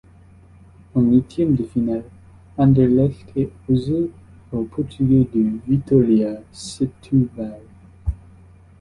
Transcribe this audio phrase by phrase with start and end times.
[0.95, 2.03] En huitièmes de finale,
[2.57, 4.09] Anderlecht est opposé
[4.51, 7.61] aux portugais du Vitória Setúbal.